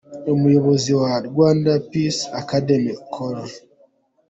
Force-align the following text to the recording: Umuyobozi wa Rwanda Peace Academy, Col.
Umuyobozi 0.33 0.91
wa 1.01 1.13
Rwanda 1.27 1.71
Peace 1.89 2.21
Academy, 2.41 2.93
Col. 3.13 3.39